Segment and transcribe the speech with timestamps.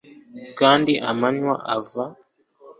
[0.59, 2.03] kandi amanywa ava